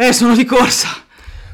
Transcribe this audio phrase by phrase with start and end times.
[0.00, 0.90] Eh, sono di corsa.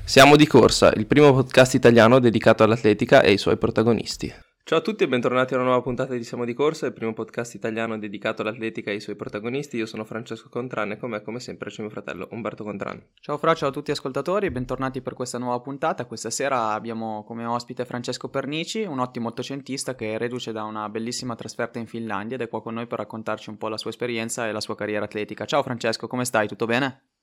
[0.05, 4.31] Siamo di corsa, il primo podcast italiano dedicato all'atletica e ai suoi protagonisti.
[4.63, 7.15] Ciao a tutti e bentornati a una nuova puntata di Siamo di Corsa, il primo
[7.15, 9.79] podcast italiano dedicato all'atletica e ai suoi protagonisti.
[9.79, 13.03] Io sono Francesco Contran e con me come sempre c'è mio fratello Umberto Contran.
[13.19, 16.05] Ciao Fra, ciao a tutti gli ascoltatori, bentornati per questa nuova puntata.
[16.05, 20.91] Questa sera abbiamo come ospite Francesco Pernici, un ottimo ottocentista che è reduce da una
[20.91, 23.89] bellissima trasferta in Finlandia ed è qua con noi per raccontarci un po' la sua
[23.89, 25.47] esperienza e la sua carriera atletica.
[25.47, 26.47] Ciao Francesco, come stai?
[26.47, 27.14] Tutto bene?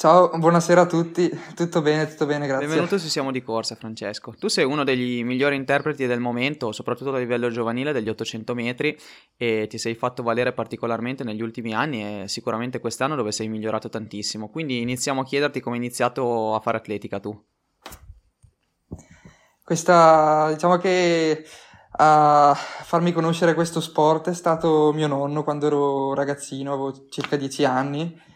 [0.00, 2.66] Ciao, buonasera a tutti, tutto bene, tutto bene, grazie.
[2.66, 4.34] Benvenuto su Siamo di Corsa, Francesco.
[4.38, 8.98] Tu sei uno degli migliori interpreti del momento, soprattutto a livello giovanile degli 800 metri
[9.36, 13.90] e ti sei fatto valere particolarmente negli ultimi anni e sicuramente quest'anno dove sei migliorato
[13.90, 14.48] tantissimo.
[14.48, 17.38] Quindi iniziamo a chiederti come hai iniziato a fare atletica tu.
[19.62, 21.44] Questa, diciamo che
[21.98, 27.64] a farmi conoscere questo sport è stato mio nonno quando ero ragazzino, avevo circa 10
[27.66, 28.28] anni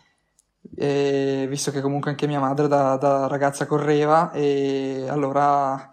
[0.77, 5.91] e visto che comunque anche mia madre da, da ragazza correva e allora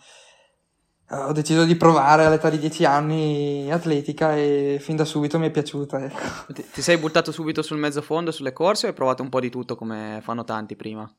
[1.09, 5.47] eh, ho deciso di provare all'età di 10 anni atletica e fin da subito mi
[5.47, 6.03] è piaciuta.
[6.03, 6.53] Ecco.
[6.53, 9.41] Ti, ti sei buttato subito sul mezzo fondo, sulle corse o hai provato un po'
[9.41, 11.09] di tutto come fanno tanti prima?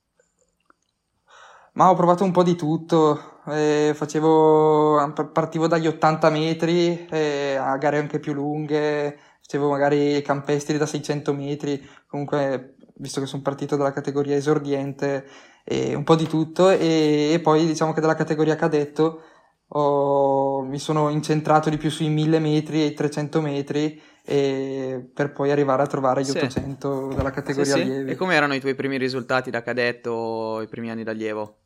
[1.74, 7.78] Ma ho provato un po' di tutto, eh, facevo, partivo dagli 80 metri eh, a
[7.78, 13.76] gare anche più lunghe, facevo magari campestri da 600 metri, comunque visto che sono partito
[13.76, 15.26] dalla categoria esordiente,
[15.64, 19.22] e un po' di tutto e, e poi diciamo che dalla categoria cadetto
[19.68, 25.32] ho, mi sono incentrato di più sui 1000 metri e i 300 metri e per
[25.32, 26.36] poi arrivare a trovare gli sì.
[26.36, 27.84] 800 della categoria sì.
[27.84, 28.04] Sì.
[28.06, 31.56] E come erano i tuoi primi risultati da cadetto, i primi anni d'allievo?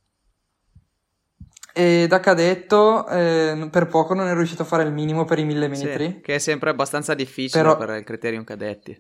[1.73, 5.45] E da cadetto eh, per poco non ero riuscito a fare il minimo per i
[5.45, 6.07] 1000 metri.
[6.07, 7.77] Sì, che è sempre abbastanza difficile Però...
[7.77, 8.99] per il criterium cadetti.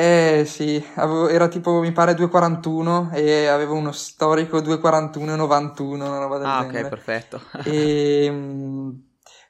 [0.00, 6.38] Eh sì, avevo, era tipo mi pare 2,41 e avevo uno storico 2,41,91, una roba
[6.38, 6.82] del ah, genere.
[6.84, 7.40] ok, perfetto.
[7.64, 8.90] e, mm,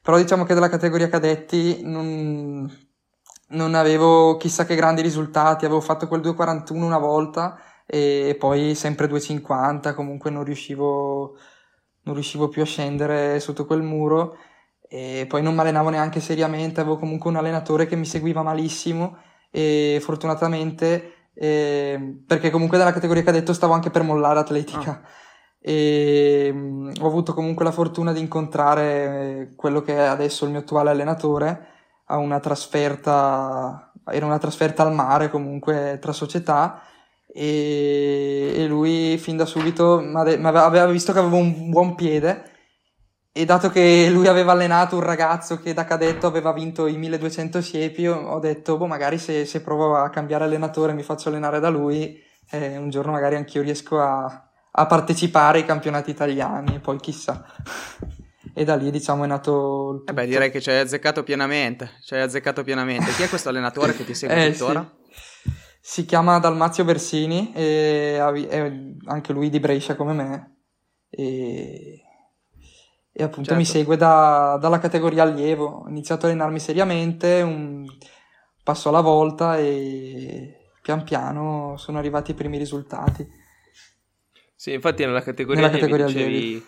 [0.01, 2.67] però diciamo che della categoria cadetti non,
[3.49, 9.07] non avevo chissà che grandi risultati, avevo fatto quel 2,41 una volta e poi sempre
[9.07, 11.37] 2,50, comunque non riuscivo,
[12.05, 14.39] non riuscivo più a scendere sotto quel muro
[14.89, 19.27] e poi non mi allenavo neanche seriamente, avevo comunque un allenatore che mi seguiva malissimo
[19.51, 25.09] e fortunatamente eh, perché comunque nella categoria cadetto stavo anche per mollare atletica ah.
[25.61, 30.51] e mh, mm, ho avuto comunque la fortuna di incontrare quello che è adesso il
[30.51, 31.67] mio attuale allenatore
[32.07, 36.83] a una trasferta era una trasferta al mare comunque tra società
[37.27, 42.57] e, e lui fin da subito aveva visto che avevo un buon piede
[43.39, 47.63] e dato che lui aveva allenato un ragazzo che da cadetto aveva vinto i 1200
[47.63, 51.61] siepi, ho detto, boh, magari se, se provo a cambiare allenatore e mi faccio allenare
[51.61, 56.81] da lui, eh, un giorno magari anch'io riesco a, a partecipare ai campionati italiani, e
[56.81, 57.45] poi chissà.
[58.53, 60.03] e da lì, diciamo, è nato...
[60.05, 63.13] Eh beh, direi che ci hai azzeccato pienamente, ci hai azzeccato pienamente.
[63.13, 64.97] Chi è questo allenatore che ti segue eh, tuttora?
[65.13, 65.51] Sì.
[65.81, 68.17] Si chiama Dalmazio Bersini, e
[68.49, 68.73] è
[69.05, 70.57] anche lui di Brescia come me,
[71.09, 72.03] e
[73.13, 73.57] e appunto certo.
[73.57, 75.83] mi segue da, dalla categoria allievo.
[75.85, 77.87] Ho iniziato a allenarmi seriamente, un
[78.63, 83.27] passo alla volta e pian piano sono arrivati i primi risultati.
[84.55, 86.67] Sì, infatti nella categoria, nella allievi, categoria dicevi,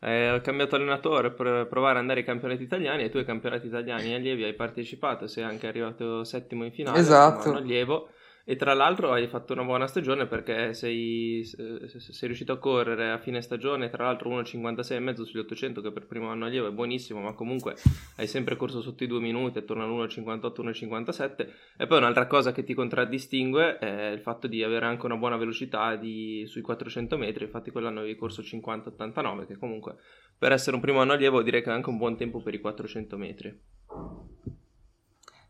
[0.00, 3.66] eh, ho cambiato allenatore per provare ad andare ai campionati italiani e tu ai campionati
[3.66, 7.52] italiani allievi hai partecipato, sei anche arrivato settimo in finale, esatto.
[7.52, 8.10] allievo
[8.44, 13.18] e tra l'altro hai fatto una buona stagione perché sei, sei riuscito a correre a
[13.18, 17.32] fine stagione, tra l'altro 1,56,5 sugli 800 che per primo anno allievo è buonissimo, ma
[17.32, 17.76] comunque
[18.16, 21.48] hai sempre corso sotto i due minuti, attorno all'1,58-1,57.
[21.76, 25.36] E poi un'altra cosa che ti contraddistingue è il fatto di avere anche una buona
[25.36, 29.96] velocità di, sui 400 metri, infatti quell'anno avevi corso 50-89, che comunque
[30.38, 32.60] per essere un primo anno allievo direi che è anche un buon tempo per i
[32.60, 33.60] 400 metri.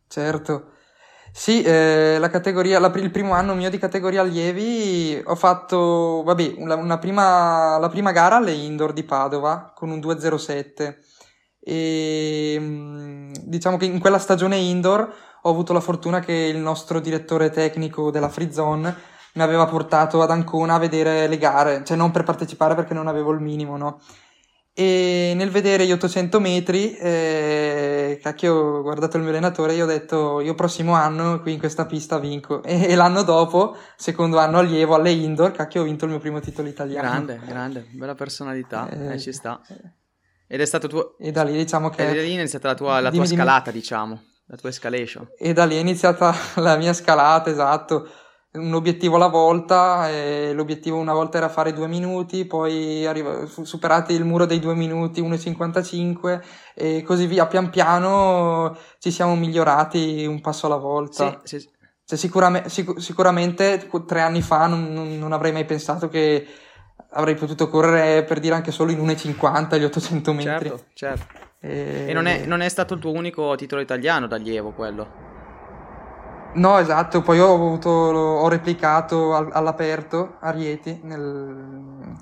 [0.08, 0.72] Certo.
[1.32, 6.54] Sì, eh, la categoria, la, il primo anno mio di categoria allievi ho fatto, vabbè,
[6.58, 10.98] una, una prima, la prima gara alle indoor di Padova con un 2.07
[11.60, 15.12] e mm, diciamo che in quella stagione indoor
[15.42, 18.94] ho avuto la fortuna che il nostro direttore tecnico della Free Zone
[19.34, 23.06] mi aveva portato ad Ancona a vedere le gare, cioè non per partecipare perché non
[23.06, 24.00] avevo il minimo, no?
[24.72, 29.86] E nel vedere gli 800 metri, eh, cacchio, ho guardato il mio allenatore e ho
[29.86, 32.62] detto io prossimo anno qui in questa pista vinco.
[32.62, 36.40] E, e l'anno dopo, secondo anno allievo alle indoor, cacchio, ho vinto il mio primo
[36.40, 37.08] titolo italiano.
[37.08, 39.60] Grande, grande, bella personalità, eh, eh, ci sta.
[40.46, 41.16] Ed è stato tuo...
[41.18, 42.08] E da lì diciamo che...
[42.08, 43.80] E da lì è iniziata la tua, la tua dimmi, scalata, dimmi.
[43.80, 45.28] diciamo, la tua escalation.
[45.36, 48.08] E da lì è iniziata la mia scalata, esatto
[48.52, 50.08] un obiettivo alla volta
[50.52, 55.22] l'obiettivo una volta era fare due minuti, poi arriva, superati il muro dei due minuti
[55.22, 56.42] 1,55
[56.74, 61.40] e così via, pian piano ci siamo migliorati un passo alla volta.
[61.44, 61.68] Sì, sì.
[62.04, 66.44] Cioè, sicuramente, sic- sicuramente tre anni fa non, non, non, avrei mai pensato che
[67.10, 70.68] avrei potuto correre per dire anche solo in 1,50 gli 800 metri.
[70.68, 71.26] Certo, certo.
[71.60, 75.29] E, e non, è, non è stato il tuo unico titolo italiano d'allievo quello?
[76.52, 82.16] No, esatto, poi ho, avuto, ho replicato all'aperto a Rieti, nel...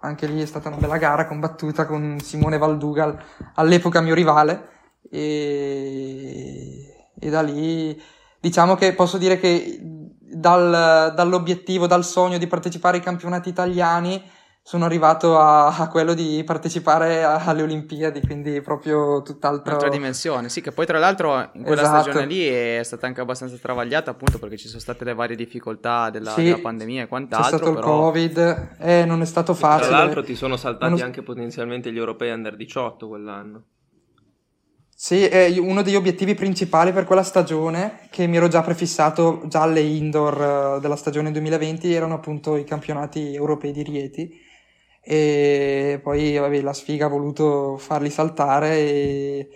[0.00, 3.18] anche lì è stata una bella gara combattuta con Simone Valdugal,
[3.54, 4.68] all'epoca mio rivale,
[5.10, 8.00] e, e da lì
[8.38, 14.22] diciamo che posso dire che dal, dall'obiettivo, dal sogno di partecipare ai campionati italiani
[14.66, 20.48] sono arrivato a, a quello di partecipare a, alle Olimpiadi, quindi proprio tutt'altra Un'altra dimensione.
[20.48, 22.00] Sì, che poi tra l'altro in quella esatto.
[22.04, 26.08] stagione lì è stata anche abbastanza travagliata, appunto perché ci sono state le varie difficoltà
[26.08, 27.50] della, sì, della pandemia e quant'altro.
[27.50, 27.86] C'è stato però...
[27.86, 29.88] il Covid, eh, non è stato facile.
[29.88, 31.02] Tra l'altro ti sono saltati non...
[31.02, 33.64] anche potenzialmente gli europei under 18 quell'anno.
[34.96, 39.60] Sì, è uno degli obiettivi principali per quella stagione, che mi ero già prefissato già
[39.60, 44.43] alle indoor eh, della stagione 2020, erano appunto i campionati europei di Rieti
[45.04, 49.48] e poi vabbè, la sfiga ha voluto farli saltare e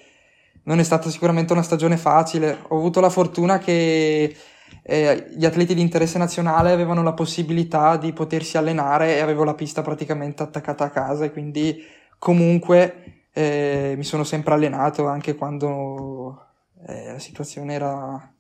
[0.64, 2.58] non è stata sicuramente una stagione facile.
[2.68, 4.36] Ho avuto la fortuna che
[4.82, 9.54] eh, gli atleti di interesse nazionale avevano la possibilità di potersi allenare e avevo la
[9.54, 11.82] pista praticamente attaccata a casa e quindi
[12.18, 16.46] comunque eh, mi sono sempre allenato anche quando
[16.86, 18.32] eh, la situazione era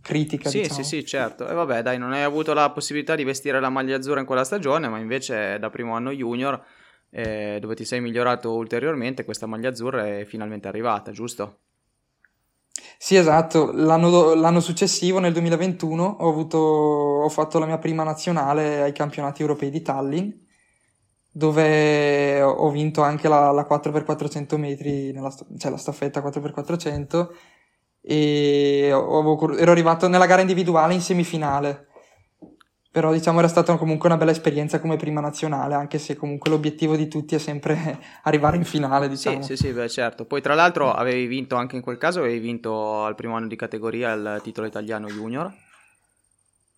[0.00, 0.48] critica.
[0.48, 0.82] Sì, diciamo.
[0.82, 1.48] sì, sì, certo.
[1.48, 4.44] E vabbè, dai, non hai avuto la possibilità di vestire la maglia azzurra in quella
[4.44, 6.62] stagione, ma invece da primo anno junior,
[7.10, 11.60] eh, dove ti sei migliorato ulteriormente, questa maglia azzurra è finalmente arrivata, giusto?
[12.98, 13.72] Sì, esatto.
[13.72, 19.42] L'anno, l'anno successivo, nel 2021, ho, avuto, ho fatto la mia prima nazionale ai campionati
[19.42, 20.30] europei di Tallinn,
[21.30, 27.28] dove ho vinto anche la, la 4x400 metri, nella, cioè la staffetta 4x400
[28.08, 31.88] e ero arrivato nella gara individuale in semifinale.
[32.92, 36.94] Però diciamo era stata comunque una bella esperienza come prima nazionale, anche se comunque l'obiettivo
[36.94, 39.42] di tutti è sempre arrivare in finale, diciamo.
[39.42, 40.24] Sì, sì, sì, beh, certo.
[40.24, 43.56] Poi tra l'altro avevi vinto anche in quel caso, avevi vinto al primo anno di
[43.56, 45.52] categoria il titolo italiano junior.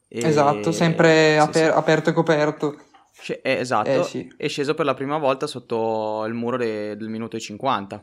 [0.08, 0.26] E...
[0.26, 1.78] Esatto, sempre sì, aper- sì.
[1.78, 2.78] aperto e coperto.
[3.12, 4.34] Sc- eh, esatto, eh, sì.
[4.36, 8.02] è sceso per la prima volta sotto il muro de- del minuto e 50.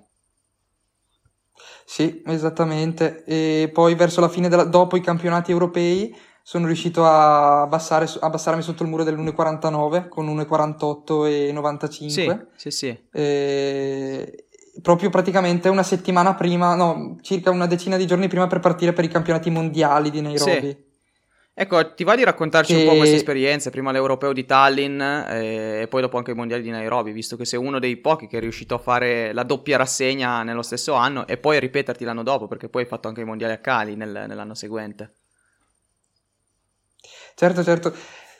[1.85, 3.23] Sì, esattamente.
[3.25, 8.61] E poi verso la fine, della, dopo i campionati europei, sono riuscito a abbassare, abbassarmi
[8.61, 12.47] sotto il muro dell'1,49 con 1,48 e 95.
[12.55, 12.99] Sì, sì, sì.
[13.11, 14.45] E
[14.81, 19.05] proprio praticamente una settimana prima, no, circa una decina di giorni prima per partire per
[19.05, 20.69] i campionati mondiali di Nairobi.
[20.69, 20.83] Sì.
[21.57, 22.81] Ecco, ti va di raccontarci che...
[22.81, 26.61] un po' queste esperienze, prima l'europeo di Tallinn eh, e poi dopo anche i mondiali
[26.61, 29.77] di Nairobi, visto che sei uno dei pochi che è riuscito a fare la doppia
[29.77, 33.21] rassegna nello stesso anno e poi a ripeterti l'anno dopo, perché poi hai fatto anche
[33.21, 35.13] i mondiali a Cali nel, nell'anno seguente.
[37.35, 37.93] Certo, certo.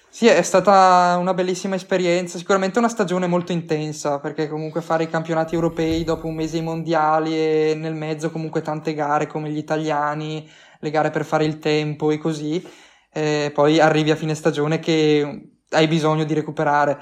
[0.10, 5.10] Sì, è stata una bellissima esperienza, sicuramente una stagione molto intensa, perché comunque fare i
[5.10, 9.58] campionati europei dopo un mese i mondiali e nel mezzo comunque tante gare come gli
[9.58, 12.84] italiani, le gare per fare il tempo e così
[13.16, 17.02] e poi arrivi a fine stagione che hai bisogno di recuperare.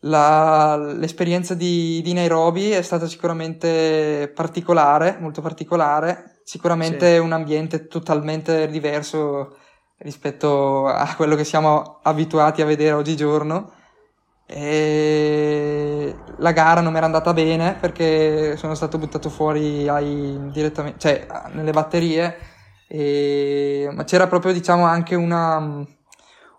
[0.00, 7.18] La, l'esperienza di, di, Nairobi è stata sicuramente particolare, molto particolare, sicuramente sì.
[7.20, 9.56] un ambiente totalmente diverso
[9.98, 13.70] rispetto a quello che siamo abituati a vedere oggigiorno.
[14.46, 20.98] E la gara non mi era andata bene perché sono stato buttato fuori ai, direttamente,
[20.98, 22.49] cioè nelle batterie
[22.92, 25.58] e, ma c'era proprio diciamo anche una,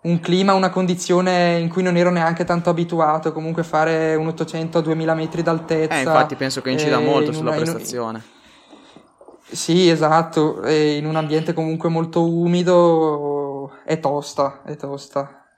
[0.02, 4.78] un clima, una condizione in cui non ero neanche tanto abituato, comunque fare un 800
[4.78, 5.94] a 2000 metri d'altezza.
[5.94, 8.22] Eh, infatti penso che incida molto sulla una, prestazione.
[8.24, 9.54] Un...
[9.54, 15.48] Sì, esatto, e in un ambiente comunque molto umido è tosta, è tosta.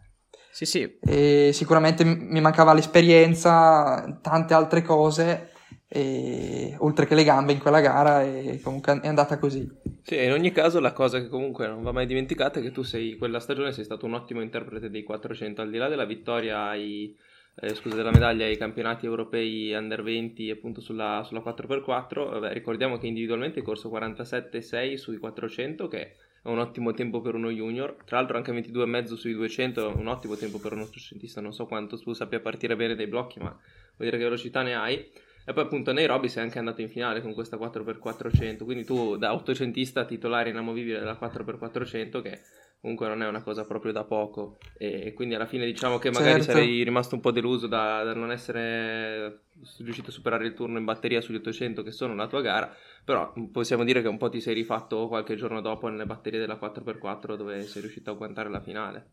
[0.50, 0.98] Sì, sì.
[0.98, 5.52] E sicuramente mi mancava l'esperienza, tante altre cose
[5.94, 9.70] e, oltre che le gambe in quella gara e comunque è andata così.
[10.02, 12.82] Sì, in ogni caso la cosa che comunque non va mai dimenticata è che tu
[12.82, 16.64] sei, quella stagione sei stato un ottimo interprete dei 400, al di là della vittoria
[16.64, 17.16] ai,
[17.60, 22.98] eh, scusa, della medaglia ai campionati europei under 20 appunto sulla, sulla 4x4, Vabbè, ricordiamo
[22.98, 26.00] che individualmente hai corso 47,6 sui 400 che
[26.42, 30.08] è un ottimo tempo per uno junior, tra l'altro anche 22,5 sui 200 è un
[30.08, 33.48] ottimo tempo per uno 800 non so quanto tu sappia partire bene dai blocchi ma
[33.48, 33.60] vuol
[33.96, 35.08] dire che velocità ne hai
[35.44, 39.32] e poi appunto Nairobi sei anche andato in finale con questa 4x400, quindi tu da
[39.34, 42.40] 800ista titolare inamovibile della 4x400 che
[42.80, 46.42] comunque non è una cosa proprio da poco e quindi alla fine diciamo che magari
[46.42, 46.52] certo.
[46.52, 49.44] sarei rimasto un po' deluso da, da, non essere
[49.78, 52.74] riuscito a superare il turno in batteria sugli 800 che sono la tua gara,
[53.04, 56.58] però possiamo dire che un po' ti sei rifatto qualche giorno dopo nelle batterie della
[56.60, 59.10] 4x4 dove sei riuscito a agguantare la finale.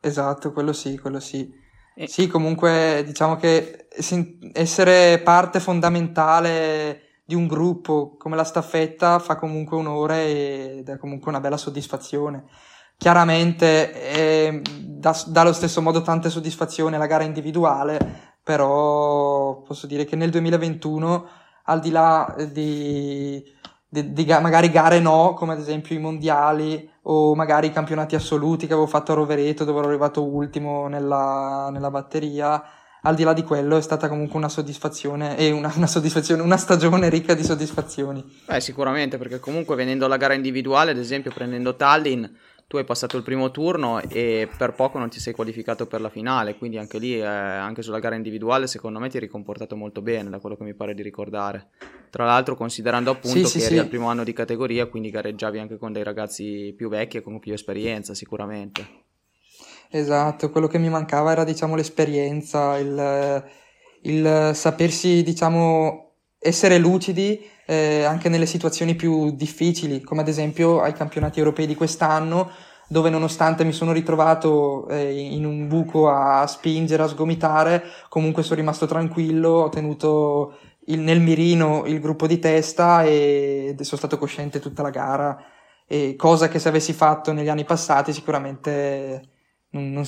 [0.00, 1.66] Esatto, quello sì, quello sì.
[2.06, 3.88] Sì, comunque diciamo che
[4.52, 11.30] essere parte fondamentale di un gruppo come la staffetta fa comunque onore ed è comunque
[11.30, 12.44] una bella soddisfazione.
[12.96, 17.98] Chiaramente eh, dà, dà allo stesso modo tante soddisfazioni la gara individuale,
[18.44, 21.28] però posso dire che nel 2021,
[21.64, 23.44] al di là di,
[23.88, 28.66] di, di magari gare no, come ad esempio i mondiali o magari i campionati assoluti
[28.66, 32.62] che avevo fatto a Rovereto dove ero arrivato ultimo nella, nella batteria,
[33.02, 36.56] al di là di quello è stata comunque una soddisfazione e una, una, soddisfazione, una
[36.56, 38.22] stagione ricca di soddisfazioni.
[38.44, 42.24] Beh, sicuramente, perché comunque venendo alla gara individuale, ad esempio prendendo Tallinn,
[42.68, 46.10] tu hai passato il primo turno e per poco non ti sei qualificato per la
[46.10, 50.02] finale, quindi anche lì, eh, anche sulla gara individuale, secondo me ti eri comportato molto
[50.02, 51.70] bene, da quello che mi pare di ricordare.
[52.10, 53.80] Tra l'altro, considerando appunto sì, che sì, eri sì.
[53.80, 57.38] al primo anno di categoria, quindi gareggiavi anche con dei ragazzi più vecchi e con
[57.38, 58.86] più esperienza, sicuramente.
[59.88, 63.44] Esatto, quello che mi mancava era, diciamo, l'esperienza, il,
[64.02, 70.94] il sapersi, diciamo, essere lucidi eh, anche nelle situazioni più difficili, come ad esempio ai
[70.94, 72.50] campionati europei di quest'anno,
[72.88, 78.60] dove nonostante mi sono ritrovato eh, in un buco a spingere, a sgomitare, comunque sono
[78.60, 80.56] rimasto tranquillo, ho tenuto
[80.86, 85.38] il, nel mirino il gruppo di testa e sono stato cosciente tutta la gara,
[85.86, 89.28] e cosa che se avessi fatto negli anni passati sicuramente
[89.72, 90.06] non, non,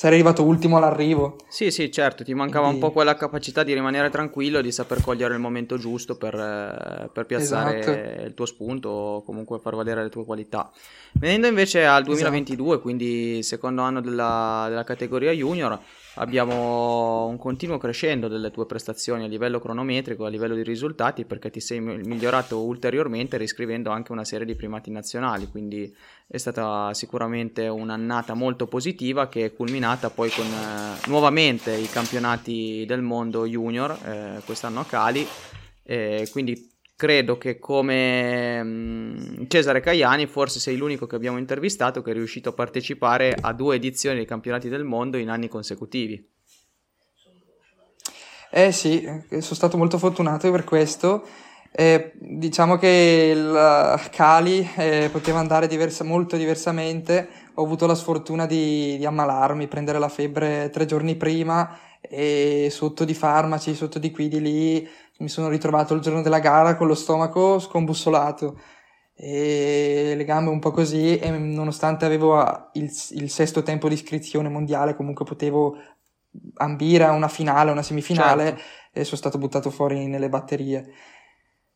[0.00, 1.36] sarei arrivato ultimo all'arrivo.
[1.46, 2.82] Sì, sì, certo, ti mancava Quindi...
[2.82, 7.10] un po' quella capacità di rimanere tranquillo di saper cogliere il momento giusto per, eh,
[7.12, 8.24] per piazzare esatto.
[8.24, 10.70] il tuo spunto o comunque far valere le tue qualità.
[11.12, 12.80] Venendo invece al 2022, esatto.
[12.80, 15.78] quindi secondo anno della, della categoria junior,
[16.14, 21.50] abbiamo un continuo crescendo delle tue prestazioni a livello cronometrico, a livello di risultati, perché
[21.50, 25.94] ti sei migliorato ulteriormente riscrivendo anche una serie di primati nazionali, quindi
[26.26, 32.84] è stata sicuramente un'annata molto positiva che è culminata poi con eh, nuovamente i campionati
[32.86, 35.26] del mondo junior, eh, quest'anno a Cali,
[35.82, 36.68] eh, quindi
[37.00, 42.50] credo che come mm, Cesare Caiani forse sei l'unico che abbiamo intervistato che è riuscito
[42.50, 46.22] a partecipare a due edizioni dei campionati del mondo in anni consecutivi.
[48.50, 51.26] Eh sì, sono stato molto fortunato per questo.
[51.72, 57.28] Eh, diciamo che il Cali eh, poteva andare diversa, molto diversamente.
[57.54, 63.06] Ho avuto la sfortuna di, di ammalarmi, prendere la febbre tre giorni prima e sotto
[63.06, 64.88] di farmaci, sotto di qui, di lì
[65.20, 68.58] mi sono ritrovato il giorno della gara con lo stomaco scombussolato
[69.14, 74.48] e le gambe un po' così e nonostante avevo il, il sesto tempo di iscrizione
[74.48, 75.76] mondiale comunque potevo
[76.54, 78.62] ambire a una finale, una semifinale certo.
[78.92, 80.90] e sono stato buttato fuori nelle batterie.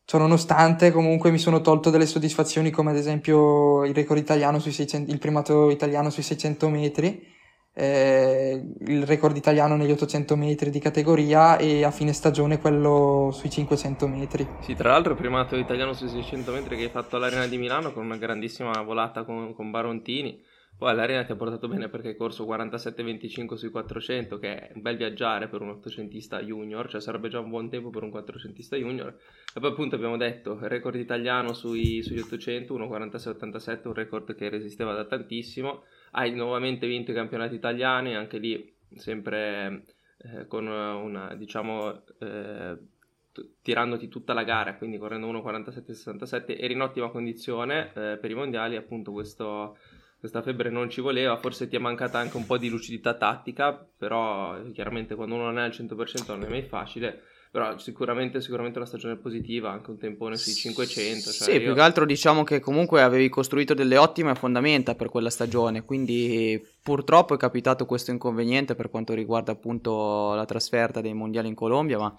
[0.05, 4.71] Ciò nonostante comunque mi sono tolto delle soddisfazioni come ad esempio il record italiano sui
[4.71, 7.33] 600, il primato italiano sui 600 metri
[7.77, 13.49] eh, il record italiano negli 800 metri di categoria e a fine stagione quello sui
[13.49, 14.47] 500 metri.
[14.61, 17.91] Sì, tra l'altro il primato italiano sui 600 metri che hai fatto all'Arena di Milano
[17.91, 20.41] con una grandissima volata con, con Barontini.
[20.77, 24.81] Poi all'Arena ti ha portato bene perché hai corso 47-25 sui 400, che è un
[24.81, 28.75] bel viaggiare per un 800ista junior, cioè sarebbe già un buon tempo per un 400ista
[28.75, 29.17] junior.
[29.53, 34.93] E poi appunto abbiamo detto, record italiano sui, sugli 800, 1.46-87, un record che resisteva
[34.93, 35.83] da tantissimo
[36.15, 39.85] hai nuovamente vinto i campionati italiani, anche lì sempre
[40.17, 42.77] eh, con una, diciamo, eh,
[43.31, 48.33] t- tirandoti tutta la gara, quindi correndo 1.47-67, eri in ottima condizione eh, per i
[48.33, 49.77] mondiali, appunto questo,
[50.19, 53.73] questa febbre non ci voleva, forse ti è mancata anche un po' di lucidità tattica,
[53.73, 57.23] però chiaramente quando uno non è al 100% non è mai facile,
[57.55, 61.31] però sicuramente, sicuramente una stagione positiva, anche un tempone sui 500.
[61.31, 61.61] Cioè sì, io...
[61.61, 66.61] più che altro diciamo che comunque avevi costruito delle ottime fondamenta per quella stagione, quindi
[66.83, 71.97] purtroppo è capitato questo inconveniente per quanto riguarda appunto la trasferta dei mondiali in Colombia,
[71.97, 72.13] ma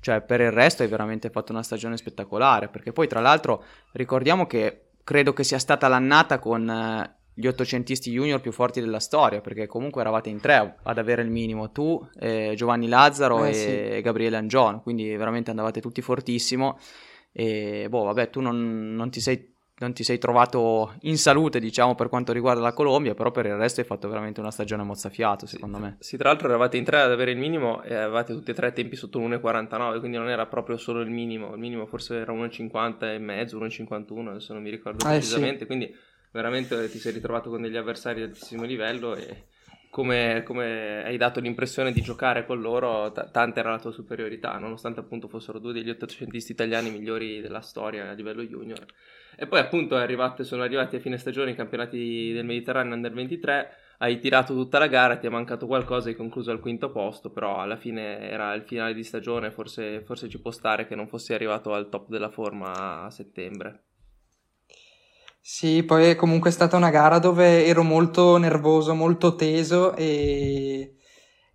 [0.00, 3.62] cioè per il resto hai veramente fatto una stagione spettacolare, perché poi tra l'altro
[3.92, 9.00] ricordiamo che credo che sia stata l'annata con eh, gli ottocentisti junior più forti della
[9.00, 13.50] storia, perché comunque eravate in tre ad avere il minimo, tu, eh, Giovanni Lazzaro eh,
[13.50, 13.54] e
[13.96, 14.00] sì.
[14.02, 16.78] Gabriele Angion, quindi veramente andavate tutti fortissimo
[17.32, 21.94] e boh, vabbè, tu non, non, ti sei, non, ti sei, trovato in salute, diciamo,
[21.94, 25.46] per quanto riguarda la Colombia, però per il resto hai fatto veramente una stagione mozzafiato,
[25.46, 25.96] secondo sì, me.
[25.98, 28.72] Sì, tra l'altro eravate in tre ad avere il minimo e avevate tutti e tre
[28.72, 33.14] tempi sotto l'1,49, quindi non era proprio solo il minimo, il minimo forse era 1,50
[33.14, 35.66] e mezzo, 1,51, adesso non mi ricordo eh, precisamente, sì.
[35.66, 35.94] quindi
[36.32, 39.44] veramente ti sei ritrovato con degli avversari di altissimo livello e
[39.92, 44.56] come, come, hai dato l'impressione di giocare con loro, t- tanta era la tua superiorità,
[44.56, 48.86] nonostante appunto fossero due degli ottocentisti italiani migliori della storia a livello junior.
[49.36, 53.70] E poi appunto arrivate, sono arrivati a fine stagione i campionati del Mediterraneo Under 23,
[53.98, 57.58] hai tirato tutta la gara, ti è mancato qualcosa, hai concluso al quinto posto, però
[57.58, 61.34] alla fine era il finale di stagione, forse, forse ci può stare che non fossi
[61.34, 63.91] arrivato al top della forma a settembre.
[65.44, 70.98] Sì, poi è comunque stata una gara dove ero molto nervoso, molto teso e,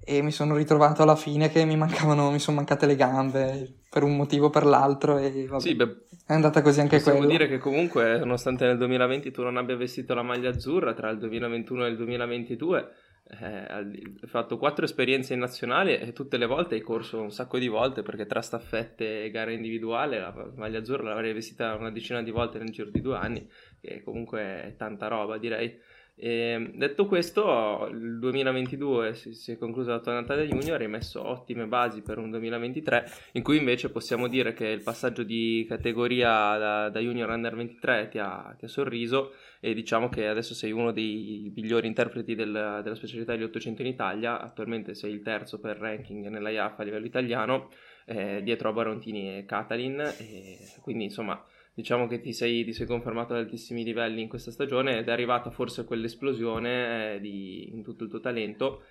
[0.03, 4.03] e mi sono ritrovato alla fine che mi mancavano, mi sono mancate le gambe per
[4.03, 7.31] un motivo o per l'altro e vabbè, sì, beh, è andata così anche possiamo quello.
[7.31, 11.19] dire che comunque, nonostante nel 2020 tu non abbia vestito la maglia azzurra, tra il
[11.19, 12.91] 2021 e il 2022
[13.29, 17.57] eh, hai fatto quattro esperienze in nazionale e tutte le volte hai corso un sacco
[17.57, 22.23] di volte perché tra staffette e gare individuali la maglia azzurra l'avrei vestita una decina
[22.23, 23.45] di volte nel giro di due anni
[23.81, 25.79] che comunque è tanta roba direi.
[26.19, 31.67] E, detto questo il 2022 si, è conclusa la tua Natale Junior hai messo ottime
[31.67, 36.89] basi per un 2023 in cui invece possiamo dire che il passaggio di categoria da,
[36.89, 40.91] da Junior Under 23 ti ha, ti ha sorriso e diciamo che adesso sei uno
[40.91, 45.77] dei migliori interpreti del, della specialità degli 800 in Italia, attualmente sei il terzo per
[45.77, 47.69] ranking nella IAF a livello italiano,
[48.05, 51.43] eh, dietro a Barontini e Catalin, e quindi insomma
[51.77, 55.11] diciamo che ti sei, ti sei, confermato ad altissimi livelli in questa stagione ed è
[55.11, 58.81] arrivata forse quell'esplosione eh, di, in tutto il tuo talento.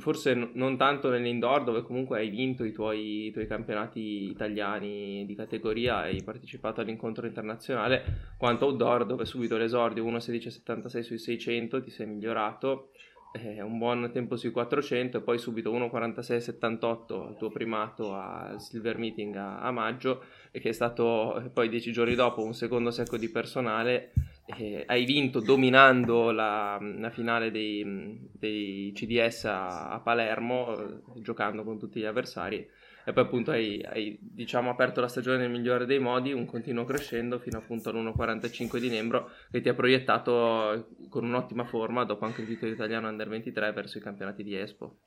[0.00, 5.24] Forse n- non tanto nell'indoor dove comunque hai vinto i tuoi, i tuoi, campionati italiani
[5.24, 11.80] di categoria e hai partecipato all'incontro internazionale quanto outdoor dove subito l'esordio 1.16.76 sui 600
[11.80, 12.90] ti sei migliorato
[13.32, 18.98] eh, un buon tempo sui 400 e poi subito 1.46.78 il tuo primato al Silver
[18.98, 22.90] Meeting a, a maggio e che è stato eh, poi dieci giorni dopo un secondo
[22.90, 24.12] secco di personale
[24.56, 31.64] eh, hai vinto dominando la, la finale dei, dei, CDS a, a Palermo eh, giocando
[31.64, 32.66] con tutti gli avversari
[33.08, 36.84] e poi appunto hai, hai diciamo, aperto la stagione nel migliore dei modi, un continuo
[36.84, 42.42] crescendo fino appunto all'1.45 di Nembro che ti ha proiettato con un'ottima forma dopo anche
[42.42, 44.98] il titolo italiano Under 23 verso i campionati di Espo.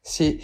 [0.00, 0.42] Sì,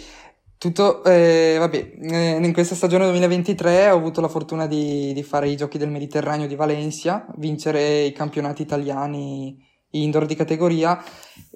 [0.57, 5.49] tutto, eh, vabbè, eh, in questa stagione 2023 ho avuto la fortuna di, di, fare
[5.49, 11.03] i giochi del Mediterraneo di Valencia, vincere i campionati italiani indoor di categoria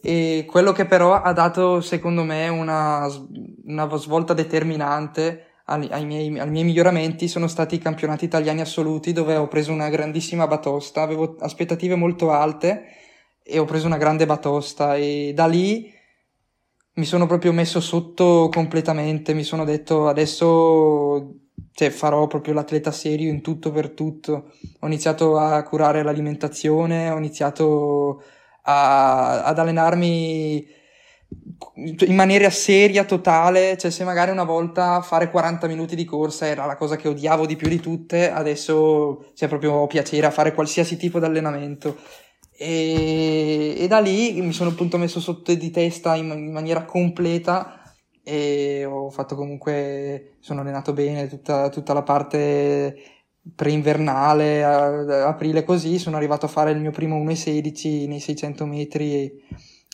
[0.02, 3.08] e quello che però ha dato secondo me una,
[3.66, 9.14] una svolta determinante ai, ai, miei, ai, miei, miglioramenti sono stati i campionati italiani assoluti
[9.14, 12.84] dove ho preso una grandissima batosta, avevo aspettative molto alte
[13.44, 15.92] e ho preso una grande batosta e da lì
[16.98, 23.30] mi sono proprio messo sotto completamente, mi sono detto adesso cioè, farò proprio l'atleta serio
[23.30, 24.52] in tutto per tutto.
[24.80, 28.24] Ho iniziato a curare l'alimentazione, ho iniziato
[28.64, 30.84] a, ad allenarmi
[31.76, 36.66] in maniera seria, totale, cioè se magari una volta fare 40 minuti di corsa era
[36.66, 40.98] la cosa che odiavo di più di tutte, adesso c'è proprio piacere a fare qualsiasi
[40.98, 41.98] tipo di allenamento.
[42.58, 47.82] E, e, da lì mi sono appunto messo sotto di testa in, in, maniera completa
[48.28, 52.98] e ho fatto comunque, sono allenato bene tutta, tutta la parte
[53.54, 59.32] preinvernale, a, aprile così, sono arrivato a fare il mio primo 1,16 nei 600 metri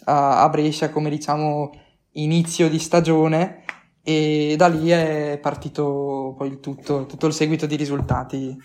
[0.06, 1.72] a, a Brescia come diciamo
[2.14, 3.64] inizio di stagione
[4.02, 8.58] e da lì è partito poi il tutto, tutto il seguito di risultati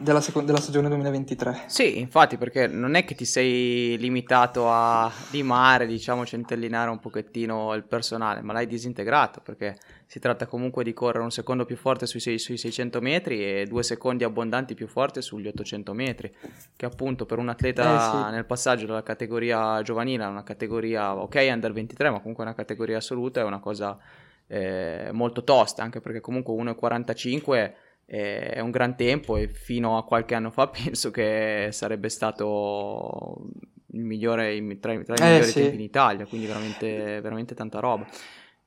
[0.00, 1.64] della, seconda, della stagione 2023.
[1.66, 7.74] Sì, infatti, perché non è che ti sei limitato a limare, diciamo, centellinare un pochettino
[7.74, 12.06] il personale, ma l'hai disintegrato, perché si tratta comunque di correre un secondo più forte
[12.06, 16.34] sui, sui 600 metri e due secondi abbondanti più forte sugli 800 metri,
[16.74, 18.30] che appunto per un atleta eh, sì.
[18.32, 22.96] nel passaggio dalla categoria giovanile a una categoria, ok, under 23, ma comunque una categoria
[22.96, 23.98] assoluta è una cosa
[24.46, 27.72] eh, molto tosta, anche perché comunque 1,45
[28.10, 33.46] è un gran tempo e fino a qualche anno fa penso che sarebbe stato
[33.92, 35.60] il migliore tra, tra i eh, migliori sì.
[35.60, 38.06] tempi in Italia, quindi veramente, veramente tanta roba.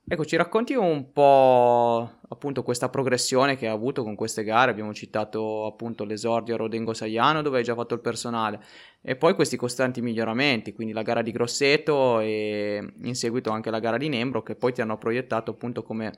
[0.06, 4.72] Ecco, ci racconti un po' appunto questa progressione che ha avuto con queste gare.
[4.72, 8.62] Abbiamo citato appunto l'esordio a Rodengo Saiano dove hai già fatto il personale
[9.02, 13.80] e poi questi costanti miglioramenti, quindi la gara di Grosseto e in seguito anche la
[13.80, 16.14] gara di Nembro che poi ti hanno proiettato appunto come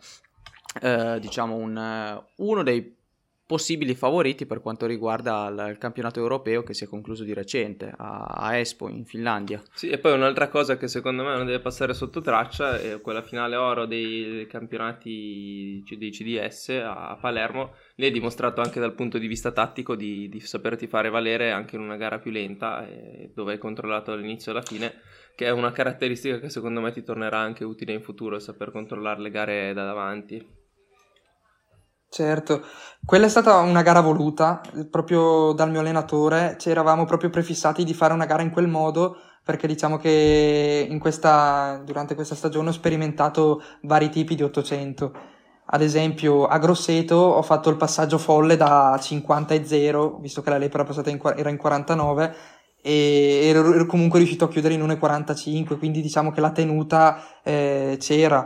[0.81, 3.03] eh, diciamo un, uno dei
[3.45, 8.55] possibili favoriti per quanto riguarda il, campionato europeo che si è concluso di recente a,
[8.55, 9.61] Espo in Finlandia.
[9.73, 13.21] Sì, e poi un'altra cosa che secondo me non deve passare sotto traccia è quella
[13.21, 17.73] finale oro dei, campionati dei CDS a Palermo.
[17.95, 21.75] Lì è dimostrato anche dal punto di vista tattico di, di saperti fare valere anche
[21.75, 24.93] in una gara più lenta eh, dove hai controllato dall'inizio alla fine
[25.35, 29.21] che è una caratteristica che secondo me ti tornerà anche utile in futuro, saper controllare
[29.21, 30.63] le gare da davanti.
[32.15, 32.63] Certo,
[33.03, 37.93] quella è stata una gara voluta proprio dal mio allenatore, ci eravamo proprio prefissati di
[37.93, 43.61] fare una gara in quel modo perché diciamo che questa, durante questa stagione ho sperimentato
[43.81, 45.11] vari tipi di 800.
[45.65, 50.51] Ad esempio a Grosseto ho fatto il passaggio folle da 50 e 0, visto che
[50.51, 52.35] la lepra passata in, era in 49
[52.81, 57.97] e ero, ero comunque riuscito a chiudere in 1,45, quindi diciamo che la tenuta eh,
[57.99, 58.45] c'era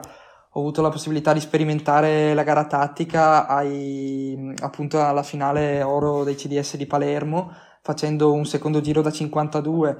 [0.52, 6.36] ho avuto la possibilità di sperimentare la gara tattica ai, appunto alla finale oro dei
[6.36, 9.98] CDS di Palermo facendo un secondo giro da 52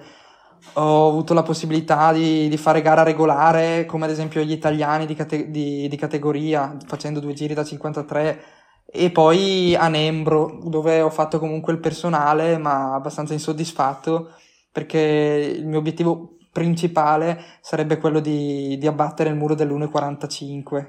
[0.74, 5.14] ho avuto la possibilità di, di fare gara regolare come ad esempio gli italiani di,
[5.16, 8.44] cate- di, di categoria facendo due giri da 53
[8.92, 14.34] e poi a Nembro dove ho fatto comunque il personale ma abbastanza insoddisfatto
[14.72, 20.86] perché il mio obiettivo principale sarebbe quello di, di abbattere il muro dell'1,45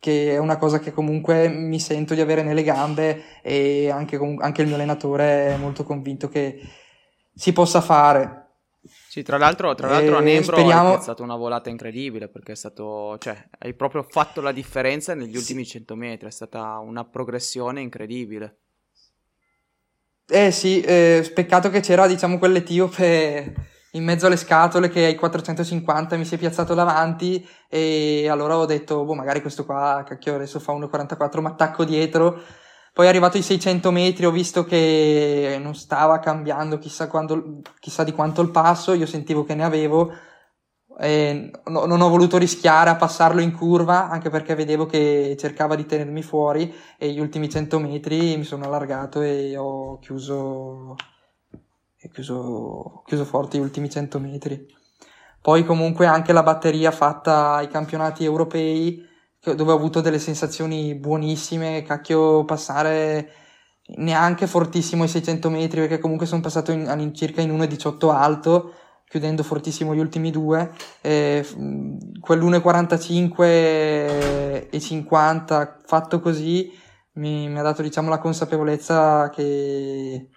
[0.00, 4.60] che è una cosa che comunque mi sento di avere nelle gambe e anche, anche
[4.62, 6.60] il mio allenatore è molto convinto che
[7.32, 8.42] si possa fare.
[8.82, 10.98] Sì, tra l'altro, tra l'altro a Nembro speriamo...
[10.98, 15.36] è stata una volata incredibile perché è stato, cioè, hai proprio fatto la differenza negli
[15.36, 15.70] ultimi sì.
[15.70, 18.56] 100 metri, è stata una progressione incredibile.
[20.28, 26.16] Eh sì, eh, peccato che c'era, diciamo, quell'etiope in mezzo alle scatole che ai 450
[26.16, 30.60] mi si è piazzato davanti e allora ho detto, boh, magari questo qua, cacchio, adesso
[30.60, 32.40] fa 1,44, ma attacco dietro.
[32.92, 38.12] Poi arrivato ai 600 metri ho visto che non stava cambiando chissà, quando, chissà di
[38.12, 40.12] quanto il passo, io sentivo che ne avevo
[40.98, 45.84] e non ho voluto rischiare a passarlo in curva anche perché vedevo che cercava di
[45.84, 50.96] tenermi fuori e gli ultimi 100 metri mi sono allargato e ho chiuso
[52.12, 54.66] chiuso, chiuso forte gli ultimi 100 metri.
[55.40, 59.04] Poi comunque anche la batteria fatta ai campionati europei,
[59.40, 63.30] dove ho avuto delle sensazioni buonissime, cacchio passare
[63.96, 68.72] neanche fortissimo i 600 metri, perché comunque sono passato in, in circa in 1,18 alto,
[69.08, 70.72] chiudendo fortissimo gli ultimi due.
[71.00, 71.46] E,
[72.20, 76.70] quell'1,45 e 50 fatto così
[77.12, 80.28] mi, mi ha dato diciamo la consapevolezza che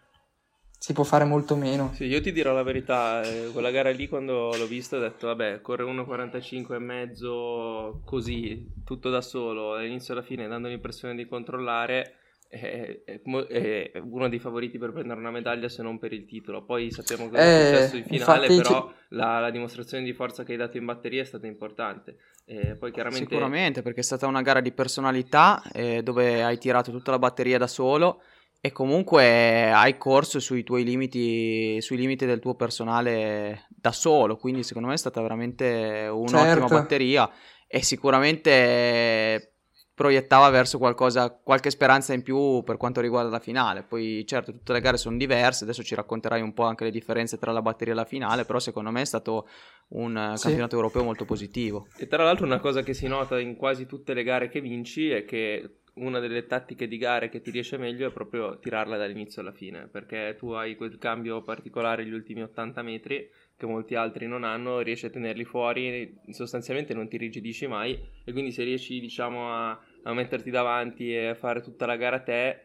[0.79, 1.91] si può fare molto meno.
[1.93, 5.27] Sì, io ti dirò la verità, eh, quella gara lì quando l'ho vista ho detto
[5.27, 11.27] vabbè, corre 1.45 e mezzo così, tutto da solo, all'inizio alla fine dando l'impressione di
[11.27, 12.13] controllare,
[12.47, 16.63] è, è, è, uno dei favoriti per prendere una medaglia se non per il titolo.
[16.63, 20.53] Poi sappiamo cosa è eh, successo in finale, però la, la, dimostrazione di forza che
[20.53, 22.15] hai dato in batteria è stata importante.
[22.45, 23.27] E poi chiaramente...
[23.27, 27.57] Sicuramente, perché è stata una gara di personalità eh, dove hai tirato tutta la batteria
[27.57, 28.21] da solo
[28.61, 34.63] e comunque hai corso sui tuoi limiti, sui limiti del tuo personale da solo, quindi
[34.63, 36.67] secondo me è stata veramente un'ottima certo.
[36.67, 37.29] batteria
[37.67, 39.53] e sicuramente
[39.99, 43.83] proiettava verso qualcosa, qualche speranza in più per quanto riguarda la finale.
[43.83, 47.37] Poi certo tutte le gare sono diverse, adesso ci racconterai un po' anche le differenze
[47.37, 49.49] tra la batteria e la finale, però secondo me è stato
[49.89, 50.43] un sì.
[50.43, 51.87] campionato europeo molto positivo.
[51.97, 55.09] E tra l'altro una cosa che si nota in quasi tutte le gare che vinci
[55.09, 59.41] è che una delle tattiche di gare che ti riesce meglio è proprio tirarla dall'inizio
[59.41, 64.25] alla fine, perché tu hai quel cambio particolare gli ultimi 80 metri che molti altri
[64.27, 68.99] non hanno, riesci a tenerli fuori, sostanzialmente non ti rigidisci mai e quindi se riesci
[68.99, 72.61] diciamo a, a metterti davanti e a fare tutta la gara a te,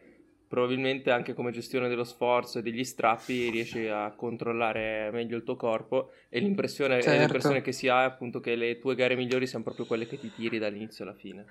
[0.47, 5.55] probabilmente anche come gestione dello sforzo e degli strappi riesci a controllare meglio il tuo
[5.55, 7.19] corpo e l'impressione, certo.
[7.19, 10.17] l'impressione che si ha è appunto che le tue gare migliori siano proprio quelle che
[10.17, 11.45] ti tiri dall'inizio alla fine.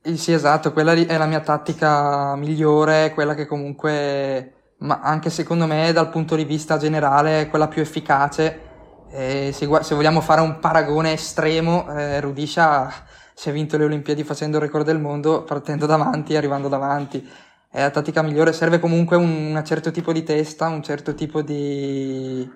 [0.00, 5.92] Sì, esatto, quella è la mia tattica migliore, quella che comunque, ma anche secondo me
[5.92, 8.66] dal punto di vista generale, è quella più efficace.
[9.10, 12.90] Se, se, vogliamo fare un paragone estremo, eh, Rudisha
[13.34, 17.28] si è vinto le Olimpiadi facendo il record del mondo, partendo davanti e arrivando davanti.
[17.70, 21.42] È la tattica migliore, serve comunque un, un certo tipo di testa, un certo tipo
[21.42, 22.48] di...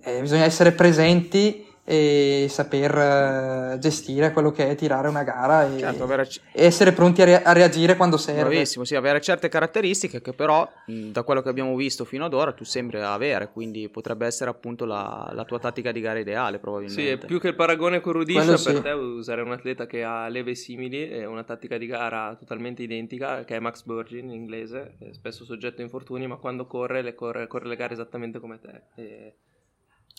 [0.00, 5.78] Eh, bisogna essere presenti e saper uh, gestire quello che è tirare una gara e,
[5.78, 6.26] certo, avere...
[6.50, 8.48] e essere pronti a, re- a, reagire quando serve.
[8.48, 12.52] Bravissimo, sì, avere certe caratteristiche che però da quello che abbiamo visto fino ad ora
[12.52, 17.20] tu sembri avere, quindi potrebbe essere appunto la, la tua tattica di gara ideale probabilmente.
[17.20, 18.72] Sì, più che il paragone con Rudisha sì.
[18.72, 22.82] per te usare un atleta che ha leve simili e una tattica di gara totalmente
[22.82, 27.14] identica che è Max Burgin in inglese, spesso soggetto a infortuni ma quando corre le,
[27.14, 28.82] corre, corre le gare esattamente come te.
[28.94, 29.34] E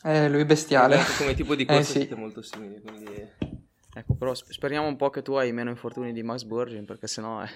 [0.04, 1.00] eh, lui è bestiale.
[1.18, 1.92] come tipo di corsa eh, sì.
[2.00, 3.52] siete molto simili, quindi...
[3.96, 7.42] Ecco, però speriamo un po' che tu hai meno infortuni di Max Burgin, perché sennò
[7.42, 7.50] è...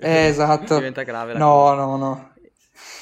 [0.00, 0.74] eh, esatto.
[0.74, 1.34] diventa grave.
[1.34, 1.74] no, cosa.
[1.74, 2.32] no, no.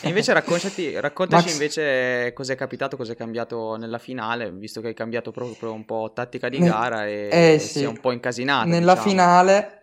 [0.03, 1.53] E invece raccontaci, raccontaci Max...
[1.55, 6.51] invece cos'è capitato, cos'è cambiato nella finale, visto che hai cambiato proprio un po' tattica
[6.51, 7.79] di gara e, eh, sì.
[7.79, 8.69] si è un po' incasinato.
[8.69, 9.11] Nella diciamo.
[9.11, 9.83] finale,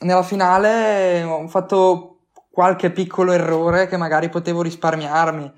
[0.00, 5.52] nella finale ho fatto qualche piccolo errore che magari potevo risparmiarmi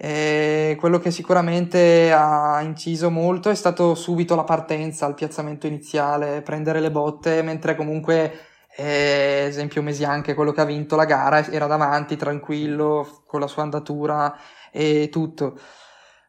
[0.00, 6.40] e quello che sicuramente ha inciso molto è stato subito la partenza, il piazzamento iniziale,
[6.42, 8.32] prendere le botte, mentre comunque,
[8.76, 13.40] eh, esempio Mesian, che è quello che ha vinto la gara, era davanti, tranquillo, con
[13.40, 14.32] la sua andatura
[14.70, 15.58] e tutto.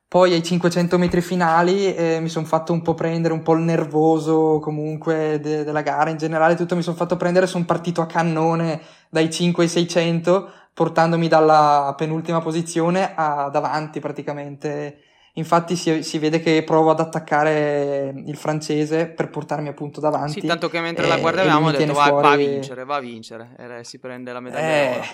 [0.07, 3.61] Poi ai 500 metri finali eh, mi sono fatto un po' prendere, un po' il
[3.61, 8.07] nervoso comunque de- della gara, in generale tutto mi sono fatto prendere, sono partito a
[8.07, 15.03] cannone dai 5 ai 600 portandomi dalla penultima posizione a davanti praticamente.
[15.33, 20.41] Infatti si, si, vede che provo ad attaccare il francese per portarmi appunto davanti.
[20.41, 22.99] Sì, tanto che mentre e, la guardavamo ho detto va, va, a vincere, va a
[22.99, 23.55] vincere.
[23.57, 25.05] E si prende la medaglia eh, d'oro.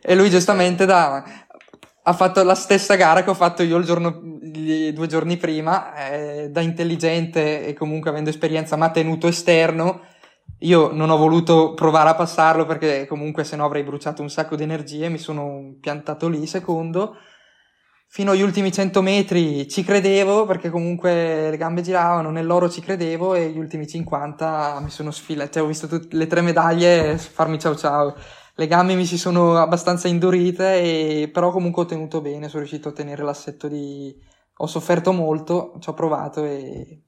[0.12, 1.22] e lui giustamente da,
[2.02, 6.48] ha fatto la stessa gara che ho fatto io il giorno, due giorni prima, eh,
[6.50, 10.00] da intelligente e comunque avendo esperienza ma tenuto esterno
[10.58, 14.56] io non ho voluto provare a passarlo perché comunque se no avrei bruciato un sacco
[14.56, 17.16] di energie, mi sono piantato lì secondo.
[18.08, 23.34] Fino agli ultimi 100 metri ci credevo perché comunque le gambe giravano, nell'oro ci credevo
[23.34, 27.58] e gli ultimi 50 mi sono sfilato, cioè ho visto tutte le tre medaglie farmi
[27.58, 28.14] ciao ciao.
[28.54, 32.88] Le gambe mi si sono abbastanza indurite e però comunque ho tenuto bene, sono riuscito
[32.88, 34.14] a tenere l'assetto di...
[34.56, 37.04] ho sofferto molto, ci ho provato e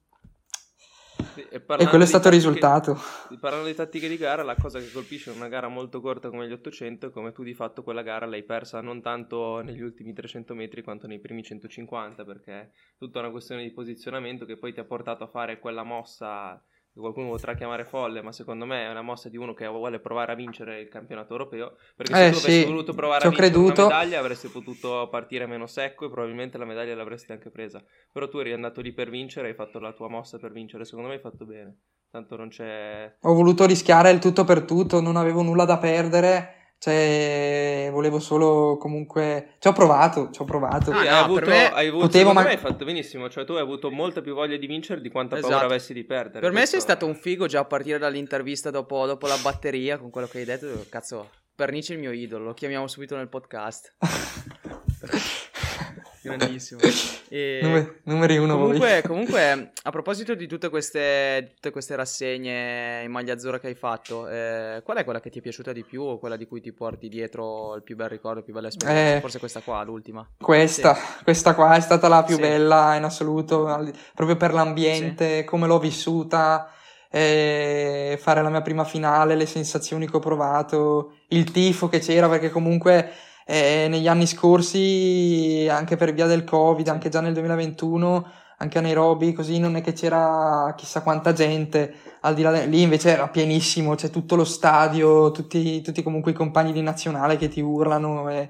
[1.35, 2.97] e, e quello è stato il risultato.
[3.39, 6.47] Parlando di tattiche di gara, la cosa che colpisce in una gara molto corta come
[6.47, 10.13] gli 800 è come tu di fatto quella gara l'hai persa non tanto negli ultimi
[10.13, 14.73] 300 metri quanto nei primi 150, perché è tutta una questione di posizionamento che poi
[14.73, 16.61] ti ha portato a fare quella mossa
[17.01, 20.31] qualcuno potrà chiamare folle, ma secondo me è una mossa di uno che vuole provare
[20.31, 21.75] a vincere il campionato europeo.
[21.95, 23.85] Perché se eh, tu sì, avessi voluto provare a vincere creduto.
[23.85, 27.83] una medaglia, avresti potuto partire meno secco e probabilmente la medaglia l'avresti anche presa.
[28.11, 30.85] Però tu eri andato lì per vincere, hai fatto la tua mossa per vincere.
[30.85, 31.77] Secondo me hai fatto bene.
[32.11, 33.15] Tanto non c'è.
[33.21, 38.75] Ho voluto rischiare il tutto per tutto, non avevo nulla da perdere cioè, volevo solo
[38.75, 39.55] comunque.
[39.59, 40.91] Ci ho provato, ci ho provato.
[40.91, 41.71] Ah, no, hai avuto, me...
[41.71, 42.41] hai avuto Potevo, ma...
[42.41, 43.29] hai fatto benissimo.
[43.29, 45.53] Cioè, tu hai avuto molta più voglia di vincere di quanta esatto.
[45.53, 46.41] paura avessi di perdere.
[46.41, 50.09] Per me sei stato un figo già a partire dall'intervista dopo, dopo la batteria con
[50.09, 50.85] quello che hai detto.
[50.89, 53.95] Cazzo, Pernice è il mio idolo, lo chiamiamo subito nel podcast.
[56.23, 56.79] Grandissimo.
[57.33, 63.09] E Numer- numeri uno comunque, comunque, a proposito di tutte queste, tutte queste, rassegne in
[63.09, 66.03] maglia azzurra che hai fatto, eh, qual è quella che ti è piaciuta di più
[66.03, 69.15] o quella di cui ti porti dietro il più bel ricordo, il più bella esperienza?
[69.15, 70.29] Eh, Forse questa qua, l'ultima.
[70.37, 71.23] Questa, sì.
[71.23, 72.41] questa qua è stata la più sì.
[72.41, 75.43] bella in assoluto, proprio per l'ambiente, sì.
[75.45, 76.71] come l'ho vissuta.
[77.09, 82.29] Eh, fare la mia prima finale, le sensazioni che ho provato, il tifo che c'era,
[82.29, 83.11] perché comunque
[83.45, 88.81] eh, negli anni scorsi, anche per via del Covid, anche già nel 2021, anche a
[88.81, 92.65] Nairobi, così non è che c'era chissà quanta gente, al di là de...
[92.65, 97.37] lì invece era pienissimo, c'è tutto lo stadio, tutti, tutti comunque i compagni di nazionale
[97.37, 98.29] che ti urlano.
[98.29, 98.49] E...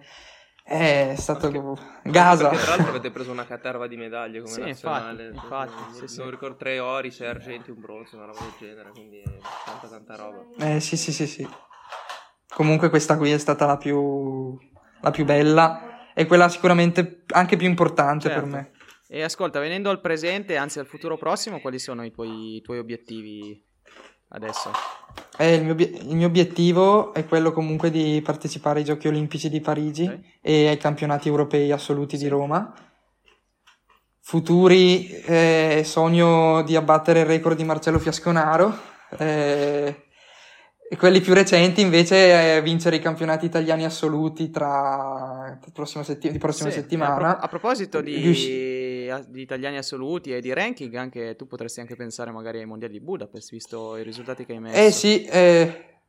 [0.65, 2.47] È stato perché, Gaza.
[2.47, 5.25] Perché tra l'altro avete preso una caterva di medaglie come sì, nazionale.
[5.27, 8.53] Infatti, infatti non, sì, non ricordo tre ori, sei argenti, un bronzo, una roba del
[8.69, 9.21] genere, quindi
[9.65, 10.45] tanta tanta roba.
[10.59, 11.47] Eh sì sì sì sì.
[12.47, 14.57] Comunque questa qui è stata la più
[15.03, 18.41] la più bella e quella sicuramente anche più importante certo.
[18.41, 18.71] per me.
[19.07, 22.79] E ascolta, venendo al presente, anzi al futuro prossimo, quali sono i tuoi, i tuoi
[22.79, 23.63] obiettivi
[24.29, 24.71] adesso?
[25.37, 29.61] Eh, il, mio, il, mio, obiettivo è quello comunque di partecipare ai Giochi Olimpici di
[29.61, 30.39] Parigi okay.
[30.41, 32.23] e ai campionati europei assoluti sì.
[32.23, 32.73] di Roma.
[34.21, 38.75] Futuri, eh, sogno di abbattere il record di Marcello Fiasconaro.
[39.19, 40.05] Eh,
[40.93, 46.37] e quelli più recenti invece è vincere i campionati italiani assoluti tra prossima setti- di
[46.37, 47.13] prossima sì, settimana.
[47.13, 51.79] A, pro- a proposito di Rius- di italiani assoluti e di ranking, anche tu potresti
[51.79, 54.79] anche pensare magari ai mondiali di Budapest, visto i risultati che hai messo.
[54.79, 56.01] Eh sì, eh,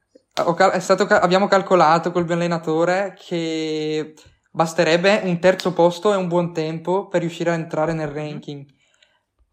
[0.55, 4.13] cal- stato, abbiamo calcolato col mio allenatore che
[4.51, 8.67] basterebbe un terzo posto e un buon tempo per riuscire a entrare nel ranking.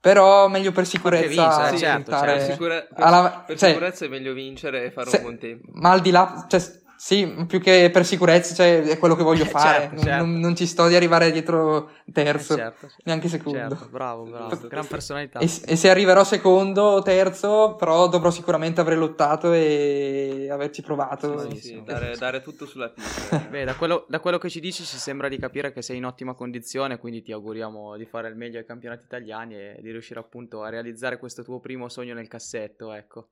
[0.02, 2.26] Però meglio per sicurezza vince, eh, certo, certo.
[2.26, 5.38] Per, sicura- per, alla, per cioè, sicurezza è meglio vincere e fare se, un buon
[5.38, 5.68] tempo.
[5.74, 6.60] Ma al di là, cioè,
[7.04, 9.86] sì, più che per sicurezza, cioè, è quello che voglio fare.
[9.90, 10.24] certo, certo.
[10.24, 13.58] Non, non, ci sto di arrivare dietro terzo, certo, neanche secondo.
[13.58, 15.40] Certo, bravo, bravo, gran personalità.
[15.40, 21.50] E, e, se arriverò secondo o terzo, però dovrò sicuramente aver lottato e averci provato.
[21.50, 23.36] Sì, sì, sì dare, dare, tutto sulla pista.
[23.50, 26.06] Beh, da quello, da quello, che ci dici ci sembra di capire che sei in
[26.06, 30.20] ottima condizione, quindi ti auguriamo di fare il meglio ai campionati italiani e di riuscire
[30.20, 33.30] appunto a realizzare questo tuo primo sogno nel cassetto, ecco.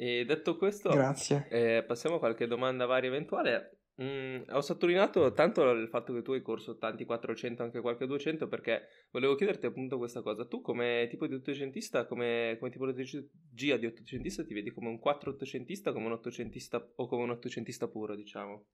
[0.00, 1.46] E detto questo, Grazie.
[1.50, 3.80] Eh, passiamo a qualche domanda varia eventuale.
[4.02, 8.48] Mm, ho sottolineato tanto il fatto che tu hai corso tanti 400, anche qualche 200,
[8.48, 10.46] perché volevo chiederti appunto questa cosa.
[10.46, 15.32] Tu come tipo di ottocentista, come, come tipologia di ottocentista, ti vedi come un 4
[15.32, 18.64] ottocentista, come un ottocentista o come un ottocentista puro, diciamo?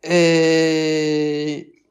[0.00, 1.81] E...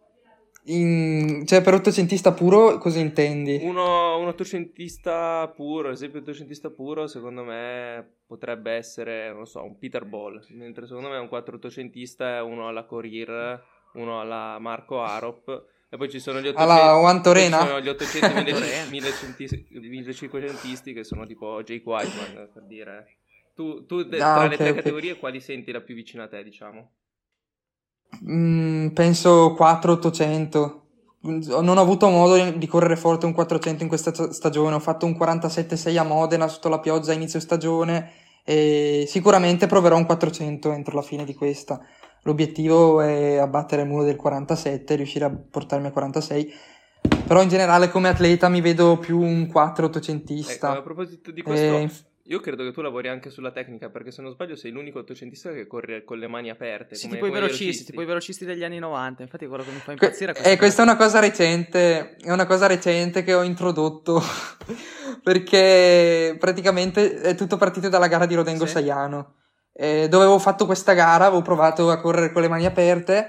[0.66, 1.44] In...
[1.46, 3.60] Cioè, per ottocentista puro cosa intendi?
[3.62, 10.06] Uno, un ottocentista puro, esempio ottocentista puro, secondo me potrebbe essere, non so, un Peter
[10.06, 13.60] Ball, mentre secondo me un quattro ottocentista è uno alla Corir,
[13.94, 17.60] uno alla Marco Arop, e poi ci sono gli 800, alla Wantorena?
[17.60, 23.18] Ci sono gli 800 1500 che sono tipo Jake Whiteman, per dire.
[23.54, 24.76] Tu, tu ah, tra okay, le tre okay.
[24.76, 26.92] categorie quali senti la più vicina a te, diciamo?
[28.30, 30.80] Mm, penso 4-800.
[31.22, 34.76] Non ho avuto modo di correre forte un 400 in questa stagione.
[34.76, 38.12] Ho fatto un 47-6 a Modena sotto la pioggia a inizio stagione
[38.44, 41.80] e sicuramente proverò un 400 entro la fine di questa.
[42.24, 46.54] L'obiettivo è abbattere il muro del 47, riuscire a portarmi a 46.
[47.28, 50.52] Però in generale come atleta mi vedo più un 4 800ista.
[50.52, 51.90] Ecco, a proposito di questo, eh,
[52.32, 55.52] io credo che tu lavori anche sulla tecnica, perché se non sbaglio sei l'unico ottocentista
[55.52, 56.96] che corre con le mani aperte.
[56.96, 59.24] Sì, come, tipo, i velocisti, tipo i velocisti degli anni 90.
[59.24, 60.52] Infatti, quello che mi fa impazzire que- è.
[60.52, 62.16] Eh, questa è una cosa recente.
[62.16, 64.24] È una cosa recente che ho introdotto.
[65.22, 68.72] perché praticamente è tutto partito dalla gara di Rodengo sì.
[68.72, 69.36] Saiano.
[69.74, 73.28] Eh, dove avevo fatto questa gara, avevo provato a correre con le mani aperte.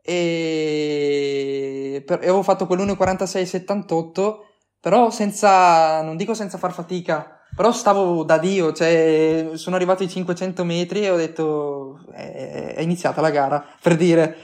[0.00, 4.36] E, per- e avevo fatto quell'1.46.78.
[4.78, 6.02] Però senza.
[6.02, 11.04] Non dico senza far fatica però stavo da Dio, cioè sono arrivato ai 500 metri
[11.04, 14.36] e ho detto è, è iniziata la gara, per dire.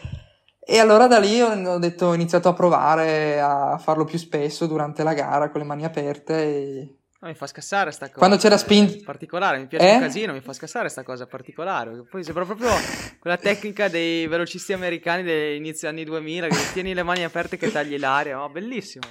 [0.61, 5.03] E allora da lì ho, detto, ho iniziato a provare a farlo più spesso durante
[5.03, 6.94] la gara con le mani aperte e...
[7.23, 8.18] No, mi fa scassare sta cosa.
[8.18, 9.03] Quando c'era spin...
[9.03, 9.94] Particolare, mi piace eh?
[9.94, 12.05] un casino, mi fa scassare sta cosa particolare.
[12.09, 12.70] Poi sembra proprio
[13.18, 17.70] quella tecnica dei velocisti americani degli inizi anni 2000 che tieni le mani aperte che
[17.70, 18.42] tagli l'aria.
[18.42, 19.05] Oh, bellissimo.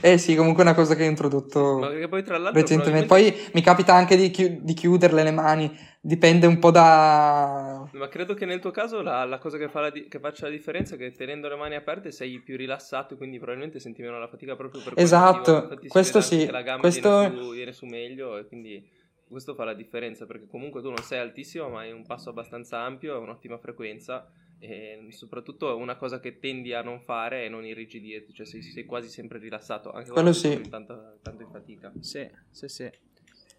[0.00, 3.06] Eh sì, comunque è una cosa che ho introdotto poi, recentemente.
[3.06, 5.70] Poi mi capita anche di, chi- di, chiuderle le mani,
[6.00, 7.86] dipende un po' da...
[7.92, 10.46] Ma credo che nel tuo caso la, la cosa che, fa la di- che, faccia
[10.46, 14.18] la differenza è che tenendo le mani aperte sei più rilassato, quindi probabilmente senti meno
[14.18, 16.46] la fatica proprio per Esatto, questo sì.
[16.46, 17.18] La gamba questo...
[17.18, 18.88] viene, su, viene su meglio e quindi
[19.28, 22.80] questo fa la differenza perché comunque tu non sei altissimo ma hai un passo abbastanza
[22.80, 24.26] ampio e un'ottima frequenza
[24.60, 28.84] e soprattutto una cosa che tendi a non fare è non irrigidirti, cioè sei, sei
[28.84, 30.60] quasi sempre rilassato, anche quello sì.
[30.68, 31.90] tanto, tanto in fatica.
[31.98, 32.90] Sì, sì, sì.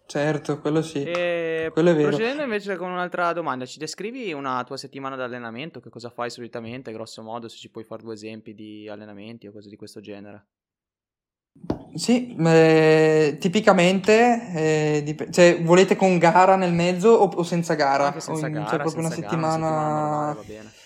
[0.06, 1.02] Certo, quello sì.
[1.02, 2.08] E quello è vero.
[2.08, 5.80] Procedendo invece con un'altra domanda, ci descrivi una tua settimana di allenamento?
[5.80, 9.52] Che cosa fai solitamente, grosso modo, se ci puoi fare due esempi di allenamenti o
[9.52, 10.46] cose di questo genere?
[11.94, 18.06] Sì, eh, tipicamente, eh, dip- cioè, volete con gara nel mezzo o, o senza gara?
[18.06, 19.58] Anche senza o in, gara, cioè proprio una settimana...
[19.58, 20.80] Gara, una settimana normale, va bene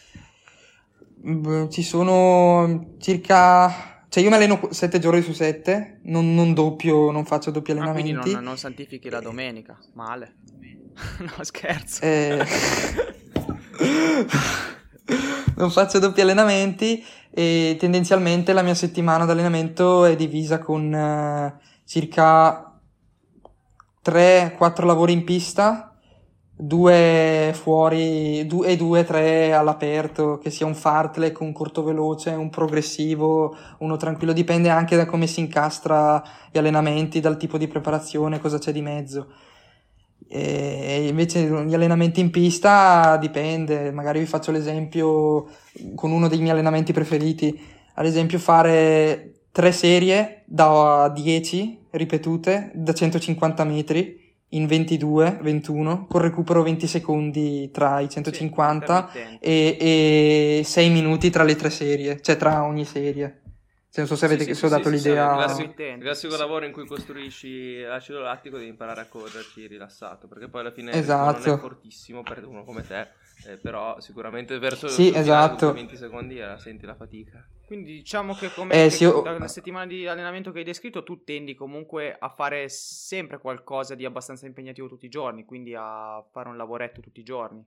[1.71, 4.05] ci sono circa...
[4.09, 8.13] Cioè io mi alleno 7 giorni su 7, non, non doppio, non faccio doppi allenamenti.
[8.13, 10.37] Ah, quindi non, non santifichi la domenica, male.
[11.19, 12.03] no, scherzo.
[12.03, 12.45] Eh...
[15.57, 21.53] non faccio doppi allenamenti e tendenzialmente la mia settimana d'allenamento è divisa con uh,
[21.85, 22.79] circa
[24.05, 25.96] 3-4 lavori in pista
[26.59, 32.49] due fuori due, e due, tre all'aperto, che sia un fartlek, un corto veloce, un
[32.49, 38.41] progressivo, uno tranquillo, dipende anche da come si incastra gli allenamenti, dal tipo di preparazione,
[38.41, 39.29] cosa c'è di mezzo.
[40.29, 45.47] E invece gli allenamenti in pista dipende, magari vi faccio l'esempio
[45.95, 47.61] con uno dei miei allenamenti preferiti,
[47.95, 56.21] ad esempio fare tre serie da 10 ripetute da 150 metri in 22, 21, con
[56.21, 59.77] recupero 20 secondi tra i 150 sì, e,
[60.61, 63.43] e 6 minuti tra le tre serie, cioè tra ogni serie.
[63.89, 65.31] Se non so se avete Sì, sì, se ho sì, dato sì, sì, l'idea.
[65.31, 70.29] il classico, il classico lavoro in cui costruisci l'acido lattico devi imparare a correrci rilassato,
[70.29, 71.47] perché poi alla fine Esatto.
[71.49, 73.09] non è fortissimo per uno come te,
[73.47, 75.67] eh, però sicuramente verso Sì, esatto.
[75.67, 77.43] dopo i 20 secondi eh, senti la fatica.
[77.67, 81.25] Quindi diciamo che come Eh, sì, io- dalla settimana di allenamento che hai descritto, tu
[81.25, 86.49] tendi comunque a fare sempre qualcosa di abbastanza impegnativo tutti i giorni, quindi a fare
[86.49, 87.65] un lavoretto tutti i giorni.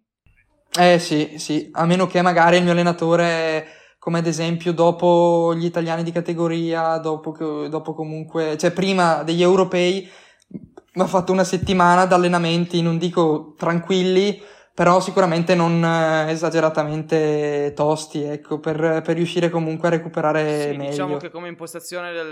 [0.78, 3.66] Eh sì, sì, a meno che magari il mio allenatore,
[3.98, 10.08] come ad esempio dopo gli italiani di categoria, dopo, dopo comunque, cioè prima degli europei,
[10.94, 14.42] mi ha fatto una settimana di allenamenti, non dico tranquilli,
[14.74, 20.90] però sicuramente non eh, esageratamente tosti, ecco, per, per riuscire comunque a recuperare Sì, meglio.
[20.90, 22.32] diciamo che come impostazione del,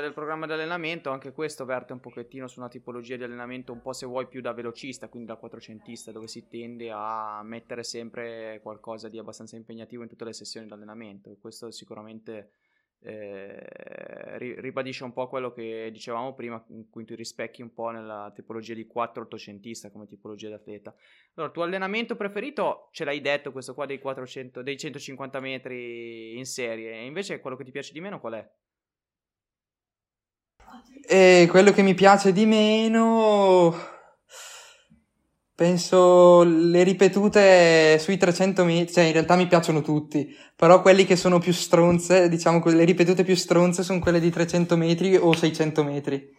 [0.00, 3.80] del programma di allenamento, anche questo verte un pochettino su una tipologia di allenamento un
[3.80, 8.60] po' se vuoi più da velocista, quindi da quattrocentista, dove si tende a mettere sempre
[8.62, 11.30] qualcosa di abbastanza impegnativo in tutte le sessioni di allenamento.
[11.30, 12.50] E questo sicuramente
[13.00, 17.90] eh, ri- ribadisce un po' quello che dicevamo prima, in cui ti rispecchi un po'
[17.90, 20.94] nella tipologia di 4 ottocentista come tipologia di atleta.
[21.34, 26.46] Allora, tuo allenamento preferito, ce l'hai detto, questo qua dei 400, dei 150 metri in
[26.46, 28.50] serie, invece quello che ti piace di meno qual è?
[31.08, 33.72] E quello che mi piace di meno,
[35.56, 41.16] penso le ripetute sui 300 metri, cioè in realtà mi piacciono tutti, però quelli che
[41.16, 45.82] sono più stronze, diciamo le ripetute più stronze sono quelle di 300 metri o 600
[45.82, 46.34] metri.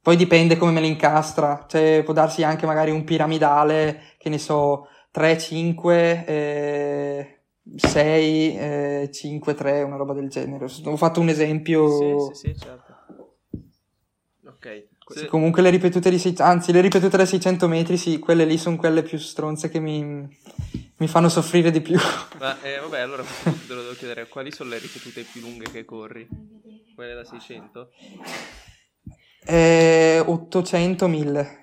[0.00, 4.38] Poi dipende come me le incastra, cioè può darsi anche magari un piramidale, che ne
[4.38, 7.40] so, 3, 5, eh,
[7.76, 10.66] 6, eh, 5, 3, una roba del genere.
[10.84, 11.88] Ho fatto un esempio...
[11.88, 12.91] Sì, sì, sì, certo.
[15.08, 18.56] Sì, comunque le ripetute di sei- anzi le ripetute da 600 metri sì, quelle lì
[18.56, 20.02] sono quelle più stronze che mi,
[20.96, 21.98] mi fanno soffrire di più.
[22.38, 25.84] Ma eh, vabbè, allora te lo devo chiedere, quali sono le ripetute più lunghe che
[25.84, 26.26] corri?
[26.94, 27.90] Quelle da 600?
[29.44, 31.61] Eh, 800 1000.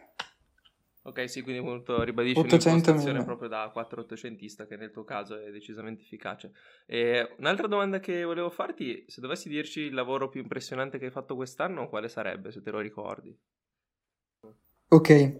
[1.02, 5.39] Ok, sì, quindi molto ribadisci 800 un'impostazione proprio da 4 ottocentista che nel tuo caso
[5.39, 6.52] è decisamente efficace.
[6.86, 11.12] E un'altra domanda che volevo farti, se dovessi dirci il lavoro più impressionante che hai
[11.12, 13.36] fatto quest'anno, quale sarebbe, se te lo ricordi?
[14.89, 15.38] Ok,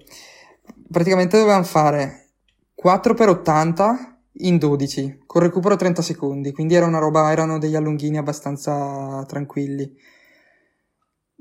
[0.90, 2.30] praticamente dovevamo fare
[2.74, 9.26] 4x80 in 12, con recupero 30 secondi, quindi era una roba, erano degli allunghini abbastanza
[9.28, 9.94] tranquilli.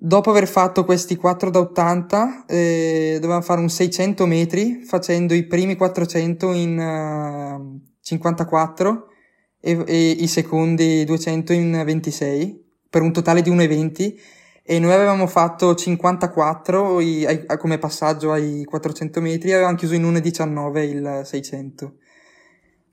[0.01, 5.45] Dopo aver fatto questi 4 da 80, eh, dovevamo fare un 600 metri, facendo i
[5.45, 9.07] primi 400 in eh, 54
[9.61, 14.15] e, e i secondi 200 in 26, per un totale di 1,20
[14.63, 19.95] e noi avevamo fatto 54 i- ai- come passaggio ai 400 metri e avevamo chiuso
[19.95, 21.95] in 1,19 il 600.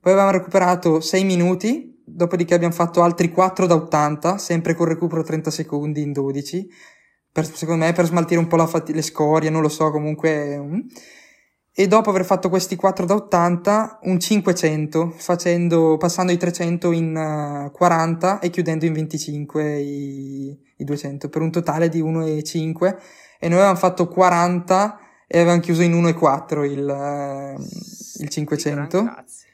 [0.00, 5.22] Poi avevamo recuperato 6 minuti, dopodiché abbiamo fatto altri 4 da 80, sempre con recupero
[5.22, 6.68] 30 secondi in 12,
[7.36, 10.58] per- secondo me per smaltire un po' la fati- le scorie, non lo so, comunque...
[10.58, 10.80] mm.
[11.78, 17.14] E dopo aver fatto questi 4 da 80, un 500, facendo, passando i 300 in
[17.14, 22.96] eh, 40 e chiudendo in 25 i, i 200, per un totale di 1,5.
[23.38, 29.02] E noi avevamo fatto 40 e avevamo chiuso in 1,4 il, eh, il 500.
[29.02, 29.44] Gran cazzi.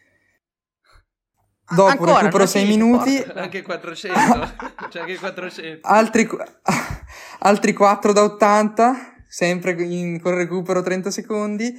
[1.69, 3.25] Dopo Ancora, recupero è 6 finito, minuti.
[3.35, 4.53] Anche 400,
[4.91, 5.89] c'è anche 400.
[5.89, 6.29] altri,
[7.41, 11.73] altri 4 da 80, sempre in- con recupero 30 secondi,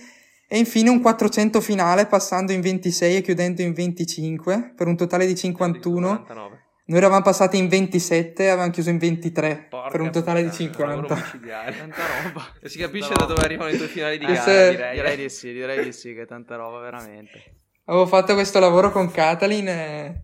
[0.47, 5.25] e infine un 400 finale passando in 26 e chiudendo in 25 per un totale
[5.27, 6.07] di 51.
[6.07, 6.61] 49.
[6.85, 10.49] Noi eravamo passati in 27 e avevamo chiuso in 23 Porca per un totale di
[10.49, 11.15] puttana, lavoro 50.
[11.37, 11.77] micidiale.
[11.77, 12.45] Tanta roba.
[12.61, 14.95] E si capisce da dove arrivano i tuoi finali di Eh, gara, se- direi.
[14.95, 17.41] Direi di sì, direi di sì, che tanta roba veramente.
[17.85, 20.23] Avevo fatto questo lavoro con Catalin e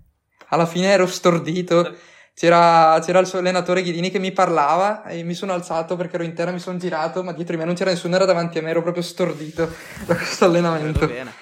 [0.49, 1.95] alla fine ero stordito.
[2.34, 6.24] C'era, c'era il suo allenatore Ghidini che mi parlava e mi sono alzato perché ero
[6.24, 8.62] in terra, mi sono girato, ma dietro di me non c'era nessuno, era davanti a
[8.62, 9.70] me, ero proprio stordito
[10.07, 11.05] da questo allenamento.
[11.05, 11.34] bene.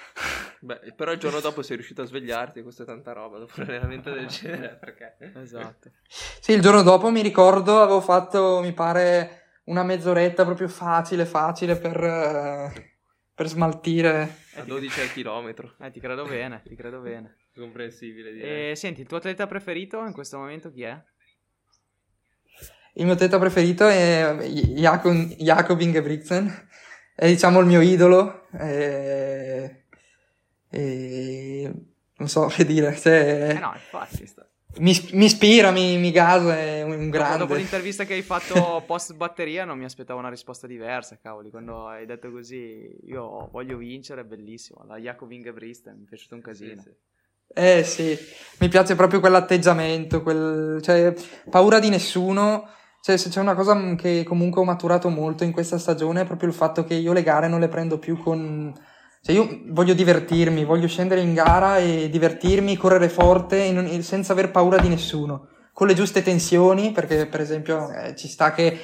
[0.59, 3.65] Beh, però il giorno dopo sei riuscito a svegliarti, questa è tanta roba, dopo un
[3.67, 5.17] allenamento del genere, perché...
[5.39, 5.91] Esatto.
[6.07, 11.75] Sì, il giorno dopo mi ricordo, avevo fatto, mi pare, una mezz'oretta proprio facile, facile
[11.75, 12.96] per, eh,
[13.37, 14.35] per smaltire.
[14.55, 17.35] A 12 al chilometro, Eh, ti credo bene, ti credo bene.
[17.55, 18.71] comprensibile direi.
[18.71, 20.99] E senti, il tuo atleta preferito in questo momento chi è?
[22.93, 24.35] Il mio atleta preferito è
[24.75, 26.67] Jakob, Jakob Ingebrigtsen,
[27.15, 29.83] è diciamo il mio idolo, e,
[30.71, 31.71] e
[32.17, 34.25] non so che dire, cioè, Eh no, infatti.
[34.79, 37.39] Mi, mi ispira, mi, mi gasa, è un grande.
[37.39, 41.87] dopo l'intervista che hai fatto post batteria non mi aspettavo una risposta diversa, cavoli, quando
[41.87, 46.41] hai detto così io voglio vincere, è bellissimo, la Jakob Ingebrigtsen mi è piaciuto un
[46.41, 46.81] casino.
[46.81, 46.95] Sì, sì.
[47.53, 48.17] Eh sì,
[48.59, 50.79] mi piace proprio quell'atteggiamento, quel...
[50.81, 51.13] cioè
[51.49, 52.69] paura di nessuno.
[53.01, 56.49] Cioè, se c'è una cosa che comunque ho maturato molto in questa stagione è proprio
[56.49, 58.73] il fatto che io le gare non le prendo più con...
[59.27, 64.01] Cioè, io voglio divertirmi, voglio scendere in gara e divertirmi, correre forte non...
[64.01, 65.49] senza aver paura di nessuno.
[65.73, 68.79] Con le giuste tensioni, perché per esempio eh, ci sta che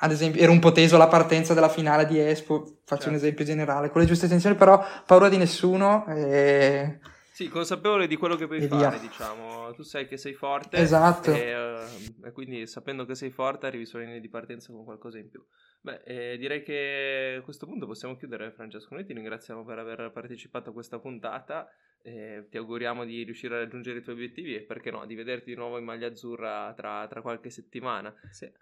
[0.00, 3.08] ad esempio, ero un po' teso alla partenza della finale di Expo, faccio certo.
[3.08, 6.06] un esempio generale, con le giuste tensioni, però paura di nessuno.
[6.06, 7.00] E...
[7.38, 8.98] Sì, consapevole di quello che puoi e fare, via.
[8.98, 9.72] diciamo.
[9.72, 10.78] Tu sai che sei forte.
[10.78, 11.32] Esatto.
[11.32, 15.18] E, uh, e, quindi sapendo che sei forte arrivi sulla linea di partenza con qualcosa
[15.18, 15.40] in più.
[15.80, 18.92] Beh, eh, direi che a questo punto possiamo chiudere, Francesco.
[18.92, 21.68] Noi ti ringraziamo per aver partecipato a questa puntata.
[22.02, 25.50] Eh, ti auguriamo di riuscire a raggiungere i tuoi obiettivi e perché no, di vederti
[25.50, 28.12] di nuovo in maglia azzurra tra, tra qualche settimana.
[28.32, 28.52] Sì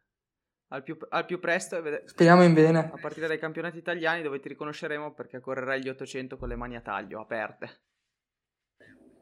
[0.68, 1.82] al più, al più presto.
[2.04, 2.90] Speriamo in bene.
[2.92, 6.76] A partire dai campionati italiani dove ti riconosceremo perché correrai gli 800 con le mani
[6.76, 7.94] a taglio, aperte.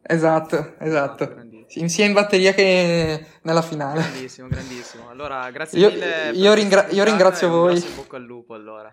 [0.07, 1.35] Esatto, esatto.
[1.87, 4.03] sia in batteria che nella finale.
[4.03, 5.09] Grandissimo, grandissimo.
[5.09, 6.31] Allora, grazie io, mille.
[6.33, 7.77] Io, ringra- io ringrazio voi.
[7.77, 8.93] In bocca al lupo, allora.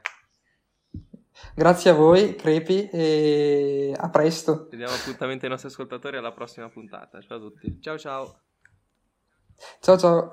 [1.54, 4.68] Grazie a voi, Crepi, e a presto.
[4.70, 7.20] Ci diamo appuntamento ai nostri ascoltatori alla prossima puntata.
[7.22, 7.80] Ciao a tutti.
[7.82, 8.42] Ciao ciao.
[9.82, 10.30] Ciao ciao.